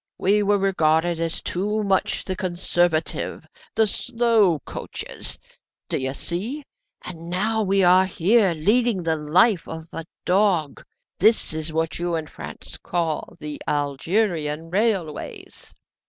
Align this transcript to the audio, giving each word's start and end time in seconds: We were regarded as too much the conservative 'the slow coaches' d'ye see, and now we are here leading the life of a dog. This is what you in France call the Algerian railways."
We 0.17 0.41
were 0.41 0.57
regarded 0.57 1.19
as 1.21 1.41
too 1.43 1.83
much 1.83 2.25
the 2.25 2.35
conservative 2.35 3.45
'the 3.75 3.85
slow 3.85 4.59
coaches' 4.65 5.37
d'ye 5.89 6.11
see, 6.13 6.63
and 7.05 7.29
now 7.29 7.61
we 7.61 7.83
are 7.83 8.07
here 8.07 8.55
leading 8.55 9.03
the 9.03 9.15
life 9.15 9.67
of 9.69 9.87
a 9.93 10.05
dog. 10.25 10.83
This 11.19 11.53
is 11.53 11.71
what 11.71 11.99
you 11.99 12.15
in 12.15 12.25
France 12.25 12.77
call 12.81 13.35
the 13.39 13.61
Algerian 13.67 14.71
railways." 14.71 15.71